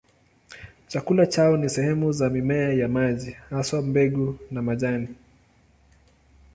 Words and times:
Chakula 0.87 1.25
chao 1.27 1.57
ni 1.57 1.69
sehemu 1.69 2.11
za 2.11 2.29
mimea 2.29 2.73
ya 2.73 2.87
maji, 2.87 3.31
haswa 3.31 3.81
mbegu 3.81 4.39
na 4.51 4.61
majani. 4.61 5.07